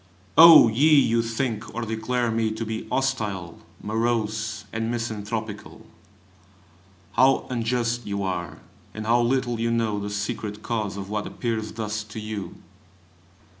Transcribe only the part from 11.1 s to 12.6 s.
what appears thus to you!